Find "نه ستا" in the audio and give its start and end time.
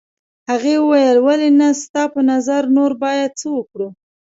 1.59-2.03